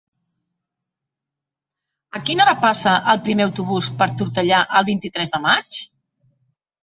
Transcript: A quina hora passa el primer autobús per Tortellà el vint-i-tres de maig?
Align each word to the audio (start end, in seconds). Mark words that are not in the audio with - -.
A 2.19 2.21
quina 2.29 2.43
hora 2.45 2.55
passa 2.63 2.93
el 3.13 3.21
primer 3.27 3.45
autobús 3.49 3.89
per 3.99 4.07
Tortellà 4.21 4.61
el 4.79 4.87
vint-i-tres 4.89 5.35
de 5.35 5.43
maig? 5.45 5.81